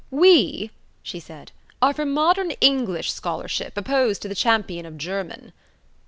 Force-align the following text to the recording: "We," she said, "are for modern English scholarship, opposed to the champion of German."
"We," 0.09 0.71
she 1.03 1.19
said, 1.19 1.51
"are 1.79 1.93
for 1.93 2.07
modern 2.07 2.49
English 2.59 3.13
scholarship, 3.13 3.77
opposed 3.77 4.23
to 4.23 4.27
the 4.27 4.33
champion 4.33 4.87
of 4.87 4.97
German." 4.97 5.53